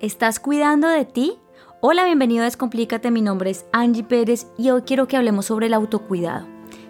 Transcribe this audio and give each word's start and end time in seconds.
¿Estás 0.00 0.38
cuidando 0.38 0.86
de 0.86 1.04
ti? 1.04 1.40
Hola, 1.80 2.04
bienvenido 2.04 2.42
a 2.42 2.44
Descomplícate, 2.44 3.10
mi 3.10 3.20
nombre 3.20 3.50
es 3.50 3.66
Angie 3.72 4.04
Pérez 4.04 4.46
y 4.56 4.70
hoy 4.70 4.82
quiero 4.82 5.08
que 5.08 5.16
hablemos 5.16 5.46
sobre 5.46 5.66
el 5.66 5.74
autocuidado. 5.74 6.46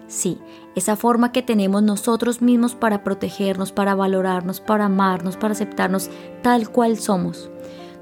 Sí, 0.08 0.36
esa 0.74 0.94
forma 0.94 1.32
que 1.32 1.40
tenemos 1.40 1.82
nosotros 1.82 2.42
mismos 2.42 2.74
para 2.74 3.04
protegernos, 3.04 3.72
para 3.72 3.94
valorarnos, 3.94 4.60
para 4.60 4.84
amarnos, 4.84 5.38
para 5.38 5.52
aceptarnos 5.52 6.10
tal 6.42 6.68
cual 6.68 6.98
somos. 6.98 7.48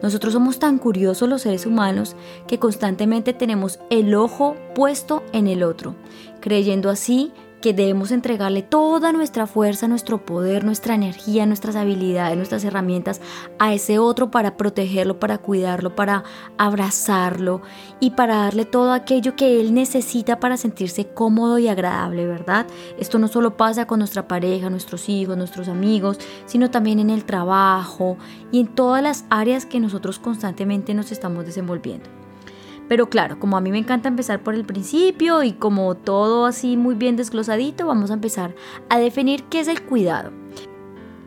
Nosotros 0.03 0.33
somos 0.33 0.59
tan 0.59 0.77
curiosos 0.77 1.29
los 1.29 1.43
seres 1.43 1.67
humanos 1.67 2.17
que 2.49 2.59
constantemente 2.59 3.33
tenemos 3.33 3.79
el 3.91 4.13
ojo 4.13 4.57
puesto 4.75 5.23
en 5.33 5.47
el 5.47 5.63
otro, 5.63 5.95
creyendo 6.41 6.91
así 6.91 7.31
que 7.67 7.75
debemos 7.75 8.13
entregarle 8.13 8.63
toda 8.63 9.11
nuestra 9.11 9.49
fuerza, 9.49 9.89
nuestro 9.89 10.25
poder, 10.25 10.63
nuestra 10.63 10.95
energía, 10.95 11.47
nuestras 11.47 11.75
habilidades, 11.75 12.37
nuestras 12.37 12.63
herramientas 12.63 13.21
a 13.59 13.75
ese 13.75 13.99
otro 13.99 14.31
para 14.31 14.57
protegerlo, 14.57 15.19
para 15.19 15.39
cuidarlo, 15.39 15.97
para 15.97 16.23
abrazarlo 16.59 17.63
y 17.99 18.11
para 18.13 18.37
darle 18.37 18.67
todo 18.67 18.93
aquello 18.93 19.35
que 19.35 19.61
él 19.61 19.75
necesita 19.75 20.39
para 20.39 20.57
sentirse 20.57 21.09
cómodo 21.09 21.59
y 21.59 21.67
agradable, 21.67 22.29
¿verdad? 22.29 22.69
Esto 23.01 23.19
no 23.19 23.27
solo 23.27 23.57
pasa 23.57 23.89
con 23.89 23.99
nuestra 23.99 24.29
pareja, 24.29 24.71
nuestros 24.71 25.09
hijos, 25.09 25.37
nuestros 25.37 25.67
amigos, 25.67 26.21
sino 26.47 26.71
también 26.71 27.01
en 27.01 27.11
el 27.11 27.25
trabajo 27.25 28.17
y 28.53 28.61
en 28.61 28.69
todas 28.69 29.03
las 29.03 29.25
áreas 29.29 29.67
que 29.67 29.81
nosotros 29.81 30.21
constantemente 30.21 30.95
nos 30.95 31.11
estamos 31.11 31.45
desenvolviendo. 31.45 32.16
Pero 32.89 33.09
claro, 33.09 33.39
como 33.41 33.57
a 33.57 33.61
mí 33.61 33.71
me 33.71 33.79
encanta 33.79 34.09
empezar 34.09 34.43
por 34.43 34.55
el 34.55 34.65
principio 34.65 35.43
y 35.43 35.53
como 35.53 35.95
todo 35.97 36.47
así 36.47 36.77
muy 36.77 36.95
bien 36.95 37.17
desglosadito, 37.17 37.87
vamos 37.87 38.11
a 38.11 38.15
empezar 38.15 38.55
a 38.89 38.99
definir 38.99 39.45
qué 39.45 39.61
es 39.61 39.69
el 39.69 39.83
cuidado. 39.83 40.33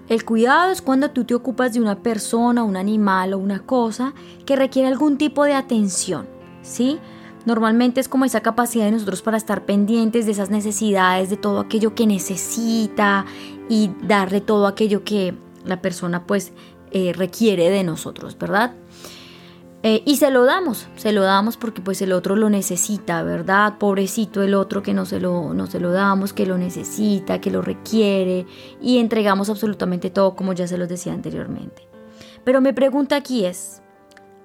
El 0.08 0.26
cuidado 0.26 0.72
es 0.72 0.82
cuando 0.82 1.12
tú 1.12 1.23
te 1.26 1.35
ocupas 1.35 1.73
de 1.73 1.82
una 1.82 2.02
persona, 2.02 2.63
un 2.63 2.77
animal 2.77 3.34
o 3.34 3.38
una 3.38 3.59
cosa 3.59 4.13
que 4.45 4.55
requiere 4.55 4.88
algún 4.88 5.18
tipo 5.18 5.44
de 5.44 5.54
atención, 5.54 6.27
¿sí? 6.63 6.98
Normalmente 7.46 8.01
es 8.01 8.10
como 8.10 8.26
esa 8.26 8.41
capacidad 8.41 8.85
de 8.85 8.91
nosotros 8.91 9.21
para 9.21 9.38
estar 9.38 9.66
pendientes 9.66 10.26
de 10.26 10.32
esas 10.32 10.49
necesidades, 10.49 11.29
de 11.29 11.38
todo 11.38 11.60
aquello 11.60 11.94
que 11.94 12.07
necesita 12.07 13.26
y 13.70 13.91
darle 14.04 14.41
todo 14.41 14.66
aquello 14.66 15.04
que 15.04 15.35
la 15.63 15.82
persona 15.82 16.26
pues 16.26 16.54
eh, 16.91 17.13
requiere 17.13 17.70
de 17.70 17.84
nosotros, 17.84 18.38
¿verdad? 18.38 18.73
Eh, 19.82 20.04
y 20.05 20.18
se 20.18 20.30
lo 20.30 20.44
damos, 20.44 20.90
se 20.98 21.13
lo 21.13 21.22
damos 21.22 21.55
porque 21.55 21.82
pues 21.82 22.02
el 22.02 22.12
otro 22.12 22.35
lo 22.35 22.49
necesita, 22.49 23.24
¿verdad? 23.24 23.77
Pobrecito 23.77 24.44
el 24.44 24.54
otro 24.54 24.84
que 24.84 24.94
no 24.94 25.05
se, 25.05 25.22
lo, 25.22 25.54
no 25.54 25.68
se 25.68 25.80
lo 25.80 25.94
damos, 25.94 26.34
que 26.34 26.46
lo 26.46 26.58
necesita, 26.58 27.40
que 27.40 27.49
lo 27.49 27.62
requiere 27.62 28.46
y 28.82 28.98
entregamos 28.98 29.50
absolutamente 29.50 30.10
todo 30.10 30.35
como 30.35 30.52
ya 30.52 30.68
se 30.68 30.77
los 30.77 30.90
decía 30.90 31.13
anteriormente. 31.13 31.88
Pero 32.44 32.60
mi 32.60 32.74
pregunta 32.74 33.16
aquí 33.16 33.46
es, 33.46 33.82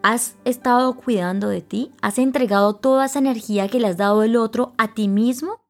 ¿has 0.05 0.37
estado 0.45 0.95
cuidando 0.95 1.49
de 1.49 1.63
ti? 1.63 1.93
¿Has 2.01 2.19
entregado 2.19 2.77
toda 2.77 3.07
esa 3.07 3.19
energía 3.19 3.67
que 3.67 3.81
le 3.81 3.89
has 3.89 3.97
dado 3.97 4.23
el 4.23 4.37
otro 4.37 4.73
a 4.79 4.95
ti 4.95 5.09
mismo? 5.09 5.65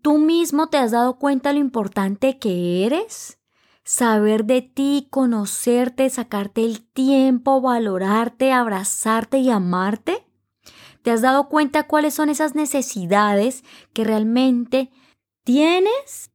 ¿Tú 0.00 0.16
mismo 0.16 0.68
te 0.68 0.78
has 0.78 0.92
dado 0.92 1.18
cuenta 1.18 1.52
lo 1.52 1.58
importante 1.58 2.38
que 2.38 2.86
eres? 2.86 3.38
Saber 3.84 4.44
de 4.46 4.62
ti, 4.62 5.08
conocerte, 5.10 6.08
sacarte 6.10 6.64
el 6.64 6.82
tiempo, 6.82 7.60
valorarte, 7.60 8.52
abrazarte 8.52 9.38
y 9.38 9.50
amarte? 9.50 10.26
¿Te 11.02 11.10
has 11.10 11.20
dado 11.20 11.48
cuenta 11.48 11.86
cuáles 11.86 12.14
son 12.14 12.30
esas 12.30 12.54
necesidades 12.54 13.62
que 13.92 14.04
realmente 14.04 14.90
tienes? 15.44 16.30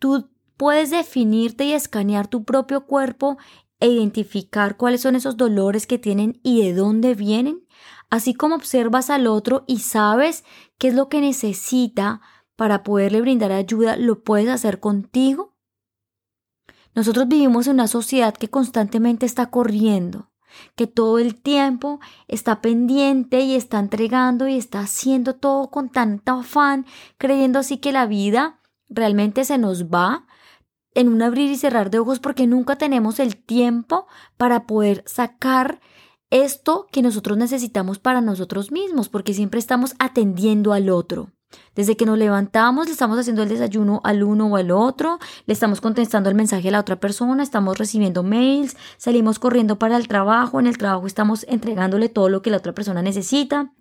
Tú 0.00 0.28
puedes 0.56 0.90
definirte 0.90 1.64
y 1.64 1.72
escanear 1.72 2.26
tu 2.26 2.44
propio 2.44 2.86
cuerpo 2.86 3.38
e 3.78 3.86
identificar 3.86 4.76
cuáles 4.76 5.00
son 5.00 5.14
esos 5.14 5.36
dolores 5.36 5.86
que 5.86 5.98
tienen 5.98 6.40
y 6.42 6.62
de 6.62 6.74
dónde 6.74 7.14
vienen, 7.14 7.66
así 8.10 8.34
como 8.34 8.56
observas 8.56 9.10
al 9.10 9.26
otro 9.26 9.64
y 9.66 9.78
sabes 9.78 10.44
qué 10.76 10.88
es 10.88 10.94
lo 10.94 11.08
que 11.08 11.20
necesita 11.20 12.20
para 12.56 12.82
poderle 12.82 13.20
brindar 13.22 13.52
ayuda, 13.52 13.96
lo 13.96 14.22
puedes 14.22 14.48
hacer 14.48 14.80
contigo. 14.80 15.49
Nosotros 16.94 17.28
vivimos 17.28 17.66
en 17.66 17.74
una 17.74 17.88
sociedad 17.88 18.34
que 18.34 18.48
constantemente 18.48 19.26
está 19.26 19.50
corriendo, 19.50 20.30
que 20.74 20.86
todo 20.86 21.18
el 21.18 21.40
tiempo 21.40 22.00
está 22.26 22.60
pendiente 22.60 23.40
y 23.40 23.54
está 23.54 23.78
entregando 23.78 24.48
y 24.48 24.56
está 24.56 24.80
haciendo 24.80 25.36
todo 25.36 25.70
con 25.70 25.88
tanto 25.88 26.32
afán, 26.32 26.86
creyendo 27.18 27.58
así 27.58 27.78
que 27.78 27.92
la 27.92 28.06
vida 28.06 28.60
realmente 28.88 29.44
se 29.44 29.58
nos 29.58 29.86
va 29.86 30.26
en 30.94 31.08
un 31.08 31.22
abrir 31.22 31.50
y 31.50 31.56
cerrar 31.56 31.90
de 31.90 32.00
ojos 32.00 32.18
porque 32.18 32.46
nunca 32.46 32.76
tenemos 32.76 33.20
el 33.20 33.36
tiempo 33.36 34.06
para 34.36 34.66
poder 34.66 35.04
sacar 35.06 35.80
esto 36.30 36.86
que 36.90 37.02
nosotros 37.02 37.36
necesitamos 37.36 37.98
para 37.98 38.20
nosotros 38.20 38.70
mismos, 38.70 39.08
porque 39.08 39.34
siempre 39.34 39.58
estamos 39.58 39.94
atendiendo 39.98 40.72
al 40.72 40.88
otro. 40.90 41.32
Desde 41.74 41.96
que 41.96 42.06
nos 42.06 42.18
levantamos, 42.18 42.86
le 42.86 42.92
estamos 42.92 43.18
haciendo 43.18 43.42
el 43.42 43.48
desayuno 43.48 44.00
al 44.04 44.22
uno 44.22 44.46
o 44.46 44.56
al 44.56 44.70
otro, 44.70 45.18
le 45.46 45.54
estamos 45.54 45.80
contestando 45.80 46.28
el 46.28 46.34
mensaje 46.34 46.68
a 46.68 46.72
la 46.72 46.80
otra 46.80 47.00
persona, 47.00 47.42
estamos 47.42 47.78
recibiendo 47.78 48.22
mails, 48.22 48.76
salimos 48.98 49.38
corriendo 49.38 49.78
para 49.78 49.96
el 49.96 50.08
trabajo, 50.08 50.60
en 50.60 50.66
el 50.66 50.78
trabajo 50.78 51.06
estamos 51.06 51.44
entregándole 51.48 52.08
todo 52.08 52.28
lo 52.28 52.42
que 52.42 52.50
la 52.50 52.58
otra 52.58 52.74
persona 52.74 53.02
necesita. 53.02 53.72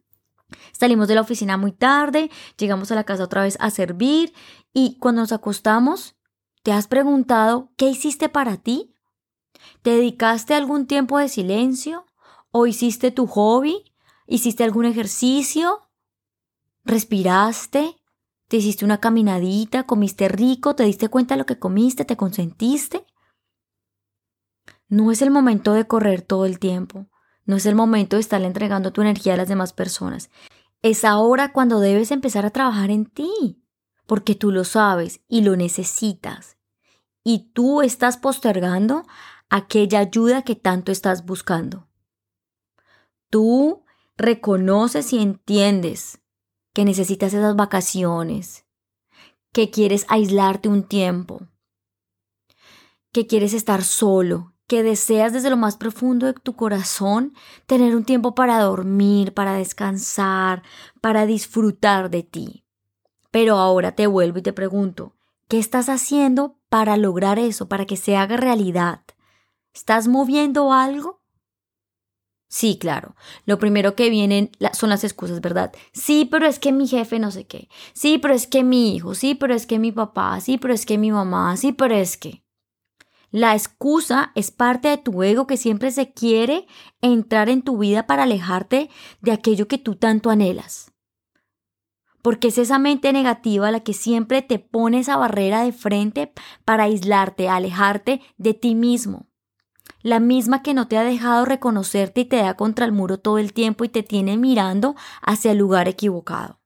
Salimos 0.72 1.08
de 1.08 1.16
la 1.16 1.22
oficina 1.22 1.58
muy 1.58 1.72
tarde, 1.72 2.32
llegamos 2.58 2.92
a 2.92 2.96
la 2.96 3.04
casa 3.04 3.24
otra 3.24 3.44
vez 3.44 3.58
a 3.60 3.70
servir 3.70 4.34
y 4.74 4.98
cuando 5.00 5.22
nos 5.22 5.32
acostamos, 5.32 6.16
¿te 6.64 6.72
has 6.72 6.88
preguntado 6.88 7.72
qué 7.76 7.90
hiciste 7.90 8.30
para 8.30 8.58
ti? 8.58 8.96
¿Te 9.82 9.92
dedicaste 9.92 10.56
algún 10.56 10.88
tiempo 10.88 11.18
de 11.20 11.30
silencio? 11.30 12.06
¿O 12.52 12.66
hiciste 12.66 13.12
tu 13.12 13.28
hobby? 13.28 13.84
¿Hiciste 14.26 14.64
algún 14.64 14.86
ejercicio? 14.86 15.89
¿Respiraste? 16.90 18.02
¿Te 18.48 18.58
hiciste 18.58 18.84
una 18.84 19.00
caminadita? 19.00 19.84
¿Comiste 19.86 20.28
rico? 20.28 20.74
¿Te 20.74 20.86
diste 20.86 21.08
cuenta 21.08 21.36
de 21.36 21.38
lo 21.38 21.46
que 21.46 21.60
comiste? 21.60 22.04
¿Te 22.04 22.18
consentiste? 22.18 23.06
No 24.88 25.12
es 25.12 25.22
el 25.22 25.30
momento 25.30 25.74
de 25.74 25.86
correr 25.86 26.24
todo 26.24 26.48
el 26.48 26.58
tiempo. 26.58 27.06
No 27.46 27.58
es 27.58 27.68
el 27.68 27.76
momento 27.76 28.16
de 28.16 28.22
estarle 28.22 28.48
entregando 28.48 28.92
tu 28.92 29.02
energía 29.02 29.36
a 29.36 29.38
las 29.38 29.48
demás 29.48 29.72
personas. 29.72 30.32
Es 30.82 31.06
ahora 31.06 31.54
cuando 31.54 31.80
debes 31.80 32.10
empezar 32.10 32.44
a 32.44 32.50
trabajar 32.50 32.90
en 32.90 33.06
ti, 33.06 33.64
porque 34.08 34.34
tú 34.34 34.52
lo 34.52 34.64
sabes 34.64 35.22
y 35.28 35.42
lo 35.42 35.56
necesitas. 35.56 36.58
Y 37.24 37.52
tú 37.54 37.84
estás 37.84 38.18
postergando 38.18 39.06
aquella 39.52 40.00
ayuda 40.00 40.42
que 40.42 40.56
tanto 40.56 40.92
estás 40.92 41.24
buscando. 41.24 41.88
Tú 43.30 43.84
reconoces 44.18 45.14
y 45.14 45.20
entiendes 45.20 46.20
que 46.74 46.86
necesitas 46.86 47.34
esas 47.34 47.56
vacaciones, 47.56 48.66
que 49.52 49.70
quieres 49.70 50.06
aislarte 50.10 50.70
un 50.70 50.84
tiempo, 50.84 51.48
que 53.12 53.28
quieres 53.28 53.54
estar 53.54 53.84
solo, 53.84 54.54
que 54.68 54.84
deseas 54.84 55.34
desde 55.34 55.50
lo 55.50 55.58
más 55.58 55.78
profundo 55.78 56.28
de 56.28 56.34
tu 56.34 56.56
corazón 56.56 57.34
tener 57.66 57.96
un 57.96 58.06
tiempo 58.06 58.36
para 58.36 58.60
dormir, 58.60 59.34
para 59.34 59.54
descansar, 59.54 60.62
para 61.02 61.26
disfrutar 61.26 62.12
de 62.12 62.22
ti. 62.22 62.66
Pero 63.32 63.56
ahora 63.56 63.94
te 63.94 64.06
vuelvo 64.06 64.38
y 64.38 64.42
te 64.44 64.54
pregunto, 64.54 65.16
¿qué 65.48 65.58
estás 65.58 65.90
haciendo 65.90 66.60
para 66.70 66.98
lograr 66.98 67.40
eso, 67.40 67.68
para 67.68 67.86
que 67.86 67.98
se 67.98 68.16
haga 68.16 68.38
realidad? 68.38 69.02
¿Estás 69.74 70.08
moviendo 70.08 70.72
algo? 70.72 71.19
Sí, 72.52 72.80
claro. 72.80 73.16
Lo 73.46 73.60
primero 73.60 73.96
que 73.96 74.10
vienen 74.10 74.50
son 74.74 74.90
las 74.90 75.04
excusas, 75.04 75.40
¿verdad? 75.40 75.72
Sí, 75.94 76.28
pero 76.30 76.48
es 76.48 76.58
que 76.58 76.72
mi 76.72 76.88
jefe 76.88 77.20
no 77.20 77.30
sé 77.30 77.46
qué. 77.46 77.70
Sí, 77.94 78.18
pero 78.18 78.34
es 78.34 78.48
que 78.48 78.64
mi 78.64 78.96
hijo. 78.96 79.14
Sí, 79.14 79.36
pero 79.36 79.54
es 79.54 79.68
que 79.68 79.78
mi 79.78 79.92
papá. 79.92 80.42
Sí, 80.42 80.58
pero 80.58 80.74
es 80.74 80.88
que 80.88 80.98
mi 80.98 81.12
mamá. 81.12 81.56
Sí, 81.58 81.74
pero 81.74 81.96
es 81.96 82.18
que. 82.18 82.44
La 83.30 83.54
excusa 83.54 84.32
es 84.34 84.50
parte 84.50 84.88
de 84.88 84.98
tu 84.98 85.22
ego 85.22 85.46
que 85.46 85.58
siempre 85.58 85.92
se 85.92 86.12
quiere 86.12 86.66
entrar 87.02 87.50
en 87.50 87.62
tu 87.62 87.78
vida 87.78 88.08
para 88.08 88.24
alejarte 88.24 88.90
de 89.22 89.32
aquello 89.32 89.68
que 89.68 89.78
tú 89.78 89.96
tanto 89.96 90.32
anhelas. 90.32 90.92
Porque 92.24 92.48
es 92.48 92.58
esa 92.58 92.80
mente 92.80 93.14
negativa 93.14 93.70
la 93.70 93.82
que 93.82 93.94
siempre 93.94 94.42
te 94.42 94.58
pone 94.58 95.00
esa 95.00 95.18
barrera 95.18 95.64
de 95.64 95.72
frente 95.72 96.34
para 96.66 96.86
aislarte, 96.86 97.48
alejarte 97.48 98.22
de 98.38 98.56
ti 98.56 98.74
mismo 98.74 99.29
la 100.02 100.20
misma 100.20 100.64
que 100.64 100.74
no 100.74 100.88
te 100.88 100.98
ha 100.98 101.04
dejado 101.04 101.46
reconocerte 101.46 102.22
y 102.22 102.26
te 102.26 102.38
da 102.38 102.56
contra 102.56 102.86
el 102.86 102.92
muro 102.92 103.20
todo 103.20 103.38
el 103.38 103.54
tiempo 103.54 103.84
y 103.84 103.90
te 103.90 104.04
tiene 104.04 104.38
mirando 104.38 104.96
hacia 105.22 105.52
el 105.52 105.58
lugar 105.58 105.88
equivocado. 105.88 106.60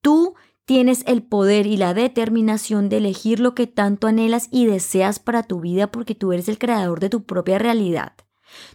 Tú 0.00 0.34
tienes 0.64 1.04
el 1.06 1.22
poder 1.22 1.66
y 1.66 1.76
la 1.76 1.94
determinación 1.94 2.88
de 2.88 2.98
elegir 2.98 3.40
lo 3.40 3.54
que 3.54 3.66
tanto 3.66 4.06
anhelas 4.06 4.48
y 4.50 4.66
deseas 4.66 5.18
para 5.18 5.42
tu 5.42 5.60
vida 5.60 5.90
porque 5.90 6.14
tú 6.14 6.32
eres 6.32 6.48
el 6.48 6.58
creador 6.58 7.00
de 7.00 7.08
tu 7.08 7.24
propia 7.24 7.58
realidad. 7.58 8.14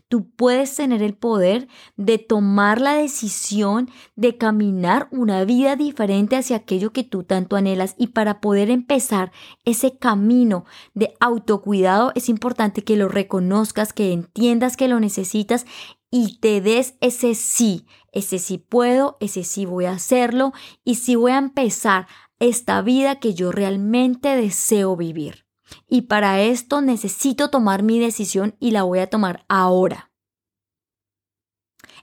Tú 0.07 0.29
puedes 0.29 0.75
tener 0.75 1.01
el 1.01 1.13
poder 1.13 1.67
de 1.95 2.17
tomar 2.17 2.81
la 2.81 2.93
decisión 2.95 3.89
de 4.15 4.37
caminar 4.37 5.07
una 5.11 5.43
vida 5.45 5.75
diferente 5.75 6.35
hacia 6.35 6.57
aquello 6.57 6.93
que 6.93 7.03
tú 7.03 7.23
tanto 7.23 7.55
anhelas 7.55 7.95
y 7.97 8.07
para 8.07 8.41
poder 8.41 8.69
empezar 8.69 9.31
ese 9.65 9.97
camino 9.97 10.65
de 10.93 11.13
autocuidado 11.19 12.11
es 12.15 12.29
importante 12.29 12.83
que 12.83 12.95
lo 12.95 13.07
reconozcas, 13.07 13.93
que 13.93 14.13
entiendas 14.13 14.77
que 14.77 14.87
lo 14.87 14.99
necesitas 14.99 15.65
y 16.09 16.39
te 16.39 16.61
des 16.61 16.95
ese 17.01 17.35
sí, 17.35 17.85
ese 18.11 18.39
sí 18.39 18.57
puedo, 18.57 19.17
ese 19.19 19.43
sí 19.43 19.65
voy 19.65 19.85
a 19.85 19.91
hacerlo 19.91 20.53
y 20.83 20.95
sí 20.95 21.15
voy 21.15 21.31
a 21.31 21.37
empezar 21.37 22.07
esta 22.39 22.81
vida 22.81 23.19
que 23.19 23.33
yo 23.33 23.51
realmente 23.51 24.35
deseo 24.35 24.95
vivir. 24.95 25.46
Y 25.87 26.03
para 26.03 26.41
esto 26.41 26.81
necesito 26.81 27.49
tomar 27.49 27.83
mi 27.83 27.99
decisión 27.99 28.55
y 28.59 28.71
la 28.71 28.83
voy 28.83 28.99
a 28.99 29.09
tomar 29.09 29.45
ahora. 29.47 30.11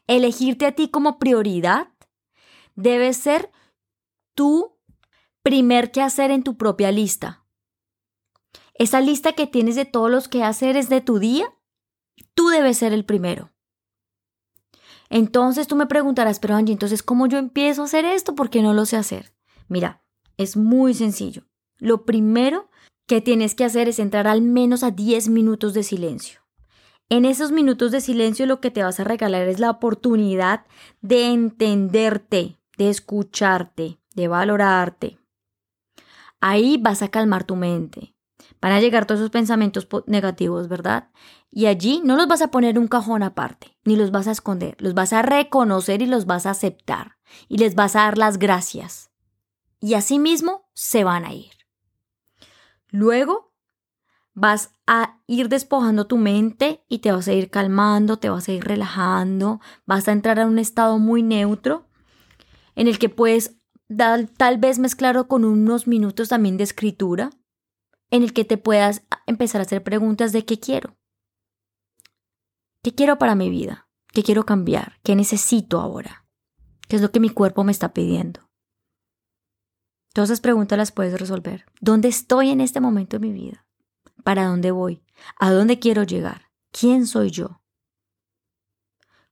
Elegirte 0.06 0.66
a 0.66 0.72
ti 0.72 0.88
como 0.88 1.18
prioridad 1.18 1.88
debe 2.74 3.12
ser 3.12 3.50
tu 4.34 4.78
primer 5.42 5.92
que 5.92 6.02
hacer 6.02 6.30
en 6.30 6.42
tu 6.42 6.56
propia 6.56 6.90
lista. 6.92 7.44
Esa 8.74 9.00
lista 9.00 9.32
que 9.32 9.46
tienes 9.46 9.76
de 9.76 9.84
todos 9.84 10.10
los 10.10 10.28
que 10.28 10.42
haceres 10.42 10.88
de 10.88 11.00
tu 11.00 11.18
día, 11.18 11.46
tú 12.34 12.48
debes 12.48 12.78
ser 12.78 12.92
el 12.92 13.04
primero. 13.04 13.52
Entonces 15.10 15.68
tú 15.68 15.76
me 15.76 15.86
preguntarás, 15.86 16.40
pero 16.40 16.56
Angie, 16.56 16.72
entonces 16.72 17.02
¿cómo 17.02 17.26
yo 17.26 17.38
empiezo 17.38 17.82
a 17.82 17.84
hacer 17.84 18.04
esto? 18.04 18.34
Porque 18.34 18.62
no 18.62 18.74
lo 18.74 18.84
sé 18.84 18.96
hacer. 18.96 19.32
Mira, 19.68 20.02
es 20.36 20.56
muy 20.56 20.94
sencillo. 20.94 21.46
Lo 21.78 22.04
primero 22.04 22.68
que 23.06 23.20
tienes 23.20 23.54
que 23.54 23.64
hacer 23.64 23.88
es 23.88 23.98
entrar 23.98 24.26
al 24.26 24.42
menos 24.42 24.82
a 24.82 24.90
10 24.90 25.28
minutos 25.28 25.74
de 25.74 25.82
silencio. 25.82 26.40
En 27.08 27.24
esos 27.24 27.52
minutos 27.52 27.92
de 27.92 28.00
silencio 28.00 28.46
lo 28.46 28.60
que 28.60 28.70
te 28.70 28.82
vas 28.82 28.98
a 28.98 29.04
regalar 29.04 29.46
es 29.48 29.60
la 29.60 29.70
oportunidad 29.70 30.64
de 31.02 31.26
entenderte, 31.26 32.58
de 32.78 32.88
escucharte, 32.88 33.98
de 34.14 34.28
valorarte. 34.28 35.18
Ahí 36.40 36.78
vas 36.78 37.02
a 37.02 37.08
calmar 37.08 37.44
tu 37.44 37.56
mente. 37.56 38.14
Van 38.60 38.72
a 38.72 38.80
llegar 38.80 39.06
todos 39.06 39.20
esos 39.20 39.30
pensamientos 39.30 39.86
negativos, 40.06 40.68
¿verdad? 40.68 41.10
Y 41.50 41.66
allí 41.66 42.00
no 42.04 42.16
los 42.16 42.26
vas 42.26 42.42
a 42.42 42.50
poner 42.50 42.78
un 42.78 42.88
cajón 42.88 43.22
aparte, 43.22 43.76
ni 43.84 43.96
los 43.96 44.10
vas 44.10 44.26
a 44.26 44.32
esconder, 44.32 44.76
los 44.80 44.94
vas 44.94 45.12
a 45.12 45.22
reconocer 45.22 46.02
y 46.02 46.06
los 46.06 46.26
vas 46.26 46.46
a 46.46 46.50
aceptar. 46.50 47.16
Y 47.48 47.58
les 47.58 47.74
vas 47.74 47.96
a 47.96 48.00
dar 48.00 48.18
las 48.18 48.38
gracias. 48.38 49.10
Y 49.80 49.94
asimismo 49.94 50.68
se 50.72 51.04
van 51.04 51.24
a 51.24 51.32
ir. 51.32 51.53
Luego 52.94 53.52
vas 54.34 54.70
a 54.86 55.18
ir 55.26 55.48
despojando 55.48 56.06
tu 56.06 56.16
mente 56.16 56.84
y 56.88 57.00
te 57.00 57.10
vas 57.10 57.26
a 57.26 57.32
ir 57.32 57.50
calmando, 57.50 58.20
te 58.20 58.28
vas 58.28 58.48
a 58.48 58.52
ir 58.52 58.62
relajando, 58.62 59.60
vas 59.84 60.06
a 60.06 60.12
entrar 60.12 60.38
a 60.38 60.46
un 60.46 60.60
estado 60.60 61.00
muy 61.00 61.24
neutro 61.24 61.88
en 62.76 62.86
el 62.86 63.00
que 63.00 63.08
puedes 63.08 63.56
dar, 63.88 64.28
tal 64.28 64.58
vez 64.58 64.78
mezclarlo 64.78 65.26
con 65.26 65.44
unos 65.44 65.88
minutos 65.88 66.28
también 66.28 66.56
de 66.56 66.62
escritura, 66.62 67.30
en 68.10 68.22
el 68.22 68.32
que 68.32 68.44
te 68.44 68.58
puedas 68.58 69.02
empezar 69.26 69.60
a 69.60 69.64
hacer 69.64 69.82
preguntas 69.82 70.30
de 70.30 70.44
qué 70.44 70.60
quiero. 70.60 70.96
¿Qué 72.80 72.94
quiero 72.94 73.18
para 73.18 73.34
mi 73.34 73.50
vida? 73.50 73.88
¿Qué 74.12 74.22
quiero 74.22 74.46
cambiar? 74.46 75.00
¿Qué 75.02 75.16
necesito 75.16 75.80
ahora? 75.80 76.28
¿Qué 76.86 76.94
es 76.94 77.02
lo 77.02 77.10
que 77.10 77.18
mi 77.18 77.30
cuerpo 77.30 77.64
me 77.64 77.72
está 77.72 77.92
pidiendo? 77.92 78.48
Todas 80.14 80.30
esas 80.30 80.40
preguntas 80.40 80.78
las 80.78 80.92
puedes 80.92 81.18
resolver. 81.18 81.64
¿Dónde 81.80 82.06
estoy 82.06 82.50
en 82.50 82.60
este 82.60 82.78
momento 82.78 83.18
de 83.18 83.26
mi 83.26 83.32
vida? 83.32 83.66
¿Para 84.22 84.46
dónde 84.46 84.70
voy? 84.70 85.02
¿A 85.40 85.50
dónde 85.50 85.80
quiero 85.80 86.04
llegar? 86.04 86.52
¿Quién 86.70 87.08
soy 87.08 87.32
yo? 87.32 87.62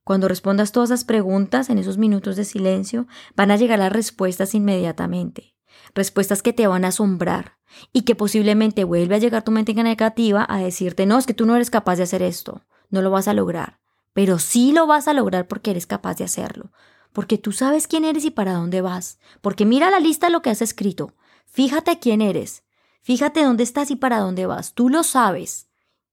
Cuando 0.03 0.27
respondas 0.27 0.73
todas 0.73 0.89
esas 0.89 1.05
preguntas 1.05 1.69
en 1.69 1.77
esos 1.77 1.97
minutos 1.97 2.35
de 2.35 2.43
silencio, 2.43 3.07
van 3.33 3.49
a 3.51 3.55
llegar 3.55 3.79
las 3.79 3.93
respuestas 3.93 4.53
inmediatamente. 4.55 5.55
Respuestas 5.95 6.41
que 6.41 6.51
te 6.51 6.67
van 6.67 6.83
a 6.83 6.89
asombrar 6.89 7.59
y 7.93 8.01
que 8.01 8.15
posiblemente 8.15 8.83
vuelve 8.83 9.15
a 9.15 9.19
llegar 9.19 9.45
tu 9.45 9.51
mente 9.51 9.73
negativa 9.73 10.45
a 10.49 10.57
decirte, 10.57 11.05
no, 11.05 11.17
es 11.17 11.25
que 11.25 11.33
tú 11.33 11.45
no 11.45 11.55
eres 11.55 11.69
capaz 11.69 11.95
de 11.95 12.03
hacer 12.03 12.21
esto, 12.21 12.65
no 12.89 13.01
lo 13.01 13.09
vas 13.09 13.29
a 13.29 13.33
lograr. 13.33 13.79
Pero 14.11 14.37
sí 14.37 14.73
lo 14.73 14.85
vas 14.85 15.07
a 15.07 15.13
lograr 15.13 15.47
porque 15.47 15.71
eres 15.71 15.87
capaz 15.87 16.17
de 16.17 16.25
hacerlo 16.25 16.73
porque 17.13 17.37
tú 17.37 17.51
sabes 17.51 17.87
quién 17.87 18.03
eres 18.03 18.25
y 18.25 18.31
para 18.31 18.53
dónde 18.53 18.81
vas, 18.81 19.19
porque 19.41 19.65
mira 19.65 19.89
la 19.89 19.99
lista 19.99 20.27
de 20.27 20.33
lo 20.33 20.41
que 20.41 20.49
has 20.49 20.61
escrito, 20.61 21.15
fíjate 21.45 21.99
quién 21.99 22.21
eres, 22.21 22.63
fíjate 23.01 23.43
dónde 23.43 23.63
estás 23.63 23.91
y 23.91 23.95
para 23.95 24.19
dónde 24.19 24.45
vas, 24.45 24.73
tú 24.73 24.89
lo 24.89 25.03
sabes. 25.03 25.69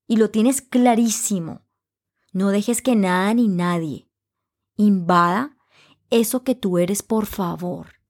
Y 0.07 0.17
lo 0.17 0.31
tienes 0.31 0.61
clarísimo. 0.61 1.63
No 2.33 2.49
dejes 2.51 2.83
que 2.83 2.97
nada 2.97 3.33
ni 3.33 3.47
nadie 3.47 4.11
invada 4.81 5.57
eso 6.11 6.43
que 6.43 6.55
tú 6.55 6.79
eres, 6.79 7.03
por 7.03 7.27
favor, 7.27 8.01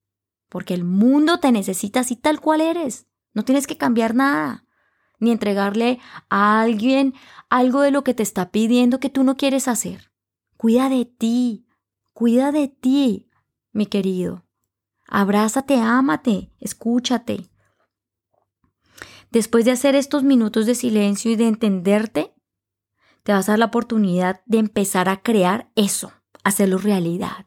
porque 0.49 0.73
el 0.73 0.85
mundo 0.85 1.39
te 1.41 1.53
necesita 1.53 2.01
así 2.01 2.17
tal 2.17 2.41
cual 2.41 2.61
eres, 2.61 3.07
no 3.35 3.45
tienes 3.45 3.67
que 3.67 3.77
cambiar 3.77 4.15
nada 4.15 4.65
ni 5.19 5.31
entregarle 5.31 5.99
a 6.31 6.63
alguien 6.63 7.13
algo 7.51 7.83
de 7.83 7.91
lo 7.91 8.03
que 8.05 8.15
te 8.15 8.23
está 8.23 8.51
pidiendo 8.51 9.01
que 9.01 9.11
tú 9.11 9.23
no 9.23 9.37
quieres 9.37 9.69
hacer. 9.69 10.11
Cuida 10.57 10.89
de 10.89 11.05
ti, 11.05 11.67
Cuida 12.21 12.53
de 12.53 12.69
ti, 12.69 13.31
mi 13.73 13.87
querido. 13.87 14.45
Abrázate, 15.07 15.81
ámate, 15.81 16.53
escúchate. 16.61 17.47
Después 19.31 19.65
de 19.65 19.71
hacer 19.71 19.95
estos 19.95 20.23
minutos 20.23 20.67
de 20.67 20.75
silencio 20.75 21.31
y 21.31 21.37
de 21.37 21.49
entenderte, 21.49 22.35
te 23.23 23.33
vas 23.33 23.49
a 23.49 23.53
dar 23.53 23.59
la 23.61 23.65
oportunidad 23.65 24.43
de 24.45 24.59
empezar 24.59 25.09
a 25.09 25.23
crear 25.23 25.71
eso, 25.77 26.13
hacerlo 26.45 26.77
realidad. 26.77 27.47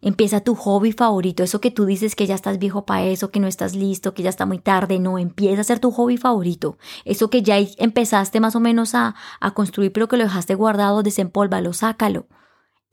Empieza 0.00 0.40
tu 0.40 0.56
hobby 0.56 0.90
favorito, 0.90 1.44
eso 1.44 1.60
que 1.60 1.70
tú 1.70 1.84
dices 1.84 2.16
que 2.16 2.26
ya 2.26 2.34
estás 2.34 2.58
viejo 2.58 2.84
para 2.84 3.04
eso, 3.04 3.30
que 3.30 3.38
no 3.38 3.46
estás 3.46 3.76
listo, 3.76 4.12
que 4.12 4.24
ya 4.24 4.30
está 4.30 4.44
muy 4.44 4.58
tarde, 4.58 4.98
no, 4.98 5.18
empieza 5.18 5.60
a 5.60 5.64
ser 5.64 5.78
tu 5.78 5.92
hobby 5.92 6.16
favorito. 6.16 6.78
Eso 7.04 7.30
que 7.30 7.42
ya 7.42 7.58
empezaste 7.78 8.40
más 8.40 8.56
o 8.56 8.60
menos 8.60 8.96
a, 8.96 9.14
a 9.38 9.54
construir, 9.54 9.92
pero 9.92 10.08
que 10.08 10.16
lo 10.16 10.24
dejaste 10.24 10.56
guardado, 10.56 11.04
desempólvalo, 11.04 11.72
sácalo. 11.72 12.26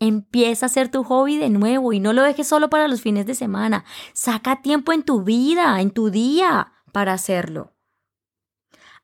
Empieza 0.02 0.66
a 0.66 0.70
hacer 0.70 0.90
tu 0.90 1.04
hobby 1.04 1.38
de 1.38 1.52
nuevo 1.52 1.94
y 1.94 2.00
no 2.00 2.12
lo 2.12 2.24
dejes 2.24 2.48
solo 2.48 2.72
para 2.72 2.88
los 2.88 3.02
fines 3.02 3.28
de 3.28 3.36
semana. 3.36 3.86
Saca 4.14 4.64
tiempo 4.64 4.94
en 4.94 5.04
tu 5.04 5.22
vida, 5.22 5.80
en 5.80 5.92
tu 5.92 6.10
día, 6.10 6.74
para 6.92 7.14
hacerlo. 7.14 7.76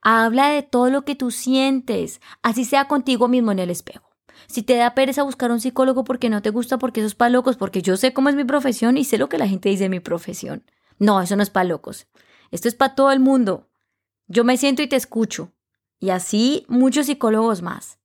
Habla 0.01 0.49
de 0.49 0.63
todo 0.63 0.89
lo 0.89 1.05
que 1.05 1.13
tú 1.13 1.29
sientes, 1.29 2.19
así 2.41 2.65
sea 2.65 2.87
contigo 2.87 3.27
mismo 3.27 3.51
en 3.51 3.59
el 3.59 3.69
espejo. 3.69 4.09
Si 4.47 4.63
te 4.63 4.75
da 4.75 4.95
pereza 4.95 5.21
buscar 5.21 5.51
un 5.51 5.61
psicólogo 5.61 6.03
porque 6.03 6.31
no 6.31 6.41
te 6.41 6.49
gusta, 6.49 6.79
porque 6.79 7.01
eso 7.01 7.07
es 7.07 7.13
para 7.13 7.29
locos, 7.29 7.57
porque 7.57 7.83
yo 7.83 7.95
sé 7.95 8.11
cómo 8.11 8.29
es 8.29 8.35
mi 8.35 8.43
profesión 8.43 8.97
y 8.97 9.03
sé 9.03 9.19
lo 9.19 9.29
que 9.29 9.37
la 9.37 9.47
gente 9.47 9.69
dice 9.69 9.83
de 9.83 9.89
mi 9.89 9.99
profesión. 9.99 10.63
No, 10.97 11.21
eso 11.21 11.35
no 11.35 11.43
es 11.43 11.51
para 11.51 11.65
locos. 11.65 12.07
Esto 12.49 12.67
es 12.67 12.73
para 12.73 12.95
todo 12.95 13.11
el 13.11 13.19
mundo. 13.19 13.69
Yo 14.25 14.43
me 14.43 14.57
siento 14.57 14.81
y 14.81 14.87
te 14.87 14.95
escucho. 14.95 15.53
Y 15.99 16.09
así 16.09 16.65
muchos 16.67 17.05
psicólogos 17.05 17.61
más. 17.61 17.99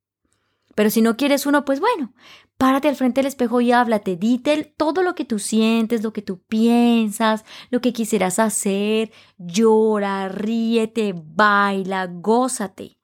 Pero 0.74 0.90
si 0.90 1.02
no 1.02 1.16
quieres 1.16 1.46
uno, 1.46 1.64
pues 1.64 1.80
bueno, 1.80 2.14
párate 2.56 2.88
al 2.88 2.96
frente 2.96 3.20
del 3.20 3.28
espejo 3.28 3.60
y 3.60 3.72
háblate, 3.72 4.16
dite 4.16 4.64
todo 4.76 5.02
lo 5.02 5.14
que 5.14 5.24
tú 5.24 5.38
sientes, 5.38 6.02
lo 6.02 6.12
que 6.12 6.22
tú 6.22 6.42
piensas, 6.42 7.44
lo 7.70 7.80
que 7.80 7.92
quisieras 7.92 8.38
hacer, 8.38 9.12
llora, 9.36 10.28
ríete, 10.28 11.14
baila, 11.16 12.06
gózate. 12.06 12.98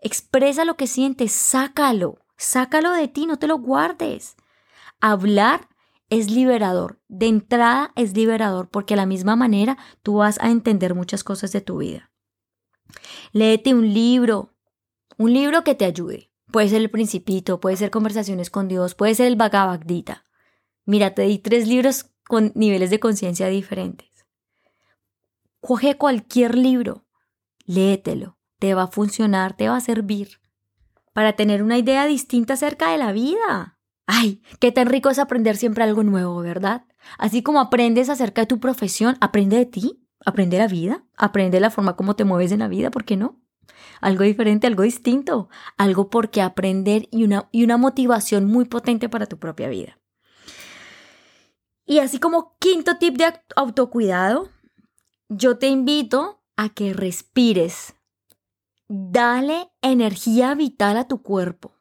Expresa 0.00 0.64
lo 0.64 0.76
que 0.76 0.86
sientes, 0.86 1.32
sácalo, 1.32 2.18
sácalo 2.36 2.92
de 2.92 3.08
ti, 3.08 3.26
no 3.26 3.38
te 3.38 3.46
lo 3.46 3.58
guardes. 3.58 4.36
Hablar 5.00 5.68
es 6.08 6.30
liberador, 6.30 7.00
de 7.08 7.26
entrada 7.26 7.92
es 7.94 8.16
liberador 8.16 8.68
porque 8.68 8.94
de 8.94 8.96
la 8.96 9.06
misma 9.06 9.36
manera 9.36 9.78
tú 10.02 10.16
vas 10.16 10.40
a 10.40 10.50
entender 10.50 10.94
muchas 10.94 11.22
cosas 11.22 11.52
de 11.52 11.60
tu 11.60 11.78
vida. 11.78 12.10
Léete 13.32 13.74
un 13.74 13.92
libro, 13.92 14.54
un 15.18 15.32
libro 15.32 15.62
que 15.62 15.74
te 15.74 15.84
ayude. 15.84 16.29
Puede 16.50 16.68
ser 16.68 16.80
el 16.80 16.90
Principito, 16.90 17.60
puede 17.60 17.76
ser 17.76 17.90
Conversaciones 17.90 18.50
con 18.50 18.68
Dios, 18.68 18.94
puede 18.94 19.14
ser 19.14 19.26
el 19.26 19.36
Bhagavad 19.36 19.80
Gita. 19.86 20.24
Mira, 20.84 21.14
te 21.14 21.22
di 21.22 21.38
tres 21.38 21.68
libros 21.68 22.10
con 22.26 22.52
niveles 22.54 22.90
de 22.90 23.00
conciencia 23.00 23.46
diferentes. 23.48 24.08
Coge 25.60 25.96
cualquier 25.96 26.56
libro, 26.56 27.04
léetelo, 27.66 28.38
te 28.58 28.74
va 28.74 28.84
a 28.84 28.88
funcionar, 28.88 29.56
te 29.56 29.68
va 29.68 29.76
a 29.76 29.80
servir 29.80 30.40
para 31.12 31.34
tener 31.34 31.62
una 31.62 31.78
idea 31.78 32.06
distinta 32.06 32.54
acerca 32.54 32.90
de 32.90 32.98
la 32.98 33.12
vida. 33.12 33.78
Ay, 34.06 34.42
qué 34.58 34.72
tan 34.72 34.86
rico 34.86 35.10
es 35.10 35.18
aprender 35.18 35.56
siempre 35.56 35.84
algo 35.84 36.02
nuevo, 36.02 36.40
¿verdad? 36.40 36.84
Así 37.18 37.42
como 37.42 37.60
aprendes 37.60 38.08
acerca 38.08 38.42
de 38.42 38.46
tu 38.46 38.58
profesión, 38.58 39.16
aprende 39.20 39.56
de 39.56 39.66
ti, 39.66 40.06
aprende 40.24 40.58
la 40.58 40.66
vida, 40.66 41.04
aprende 41.16 41.60
la 41.60 41.70
forma 41.70 41.94
como 41.94 42.16
te 42.16 42.24
mueves 42.24 42.52
en 42.52 42.60
la 42.60 42.68
vida, 42.68 42.90
¿por 42.90 43.04
qué 43.04 43.16
no? 43.16 43.40
Algo 44.00 44.24
diferente, 44.24 44.66
algo 44.66 44.82
distinto, 44.82 45.48
algo 45.76 46.10
por 46.10 46.30
qué 46.30 46.42
aprender 46.42 47.08
y 47.10 47.24
una, 47.24 47.48
y 47.52 47.64
una 47.64 47.76
motivación 47.76 48.46
muy 48.46 48.64
potente 48.64 49.08
para 49.08 49.26
tu 49.26 49.38
propia 49.38 49.68
vida. 49.68 49.98
Y 51.84 51.98
así 51.98 52.20
como 52.20 52.56
quinto 52.60 52.98
tip 52.98 53.16
de 53.16 53.32
autocuidado, 53.56 54.50
yo 55.28 55.58
te 55.58 55.66
invito 55.66 56.40
a 56.56 56.68
que 56.68 56.92
respires. 56.92 57.94
Dale 58.86 59.72
energía 59.82 60.54
vital 60.54 60.96
a 60.96 61.08
tu 61.08 61.22
cuerpo. 61.22 61.72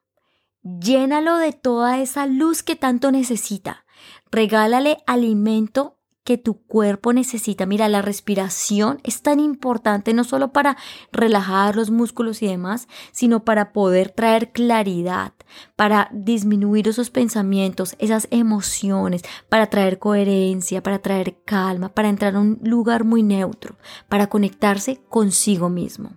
Llénalo 0.63 1.37
de 1.37 1.53
toda 1.53 1.99
esa 1.99 2.25
luz 2.25 2.63
que 2.63 2.75
tanto 2.75 3.11
necesita. 3.11 3.85
Regálale 4.31 5.03
alimento 5.05 5.98
que 6.29 6.37
tu 6.37 6.61
cuerpo 6.61 7.11
necesita. 7.11 7.65
Mira, 7.65 7.89
la 7.89 8.03
respiración 8.03 8.99
es 9.03 9.23
tan 9.23 9.39
importante 9.39 10.13
no 10.13 10.23
solo 10.23 10.53
para 10.53 10.77
relajar 11.11 11.75
los 11.75 11.89
músculos 11.89 12.43
y 12.43 12.45
demás, 12.45 12.87
sino 13.11 13.43
para 13.43 13.73
poder 13.73 14.11
traer 14.11 14.51
claridad, 14.51 15.33
para 15.75 16.07
disminuir 16.11 16.87
esos 16.87 17.09
pensamientos, 17.09 17.95
esas 17.97 18.27
emociones, 18.29 19.23
para 19.49 19.71
traer 19.71 19.97
coherencia, 19.97 20.83
para 20.83 20.99
traer 20.99 21.39
calma, 21.45 21.89
para 21.89 22.09
entrar 22.09 22.35
a 22.35 22.41
un 22.41 22.59
lugar 22.61 23.05
muy 23.05 23.23
neutro, 23.23 23.79
para 24.07 24.27
conectarse 24.27 25.01
consigo 25.09 25.67
mismo. 25.67 26.11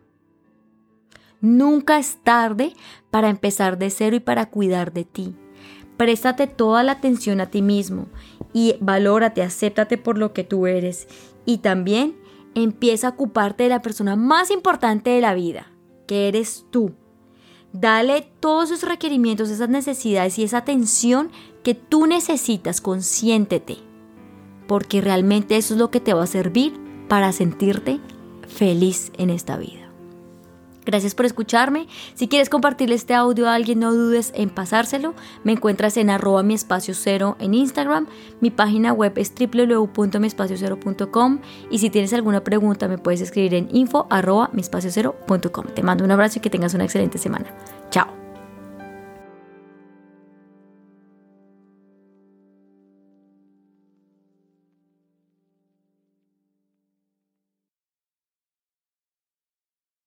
Nunca 1.40 1.98
es 1.98 2.22
tarde 2.22 2.74
para 3.10 3.30
empezar 3.30 3.78
de 3.78 3.88
cero 3.88 4.16
y 4.16 4.20
para 4.20 4.50
cuidar 4.50 4.92
de 4.92 5.06
ti. 5.06 5.34
Préstate 6.02 6.48
toda 6.48 6.82
la 6.82 6.90
atención 6.90 7.40
a 7.40 7.46
ti 7.46 7.62
mismo 7.62 8.06
y 8.52 8.74
valórate, 8.80 9.40
acéptate 9.40 9.98
por 9.98 10.18
lo 10.18 10.32
que 10.32 10.42
tú 10.42 10.66
eres. 10.66 11.06
Y 11.46 11.58
también 11.58 12.16
empieza 12.56 13.06
a 13.06 13.10
ocuparte 13.10 13.62
de 13.62 13.68
la 13.68 13.82
persona 13.82 14.16
más 14.16 14.50
importante 14.50 15.10
de 15.10 15.20
la 15.20 15.32
vida, 15.32 15.70
que 16.08 16.26
eres 16.26 16.66
tú. 16.70 16.90
Dale 17.72 18.28
todos 18.40 18.72
esos 18.72 18.88
requerimientos, 18.88 19.48
esas 19.48 19.68
necesidades 19.68 20.40
y 20.40 20.42
esa 20.42 20.58
atención 20.58 21.30
que 21.62 21.76
tú 21.76 22.06
necesitas, 22.06 22.80
consiéntete, 22.80 23.76
porque 24.66 25.02
realmente 25.02 25.56
eso 25.56 25.74
es 25.74 25.78
lo 25.78 25.92
que 25.92 26.00
te 26.00 26.14
va 26.14 26.24
a 26.24 26.26
servir 26.26 26.72
para 27.08 27.30
sentirte 27.30 28.00
feliz 28.48 29.12
en 29.18 29.30
esta 29.30 29.56
vida. 29.56 29.81
Gracias 30.84 31.14
por 31.14 31.26
escucharme. 31.26 31.86
Si 32.14 32.28
quieres 32.28 32.48
compartirle 32.48 32.94
este 32.94 33.14
audio 33.14 33.48
a 33.48 33.54
alguien, 33.54 33.80
no 33.80 33.92
dudes 33.92 34.32
en 34.34 34.50
pasárselo. 34.50 35.14
Me 35.44 35.52
encuentras 35.52 35.96
en 35.96 36.10
arroba 36.10 36.42
mi 36.42 36.54
espacio 36.54 36.94
cero 36.94 37.36
en 37.38 37.54
Instagram. 37.54 38.06
Mi 38.40 38.50
página 38.50 38.92
web 38.92 39.12
es 39.16 39.32
www.miespaciocero.com 39.34 41.40
y 41.70 41.78
si 41.78 41.90
tienes 41.90 42.12
alguna 42.12 42.42
pregunta 42.42 42.88
me 42.88 42.98
puedes 42.98 43.20
escribir 43.20 43.54
en 43.54 43.68
info 43.74 44.06
arroba 44.10 44.50
Te 45.74 45.82
mando 45.82 46.04
un 46.04 46.10
abrazo 46.10 46.38
y 46.38 46.42
que 46.42 46.50
tengas 46.50 46.74
una 46.74 46.84
excelente 46.84 47.18
semana. 47.18 47.46
Chao. 47.90 48.21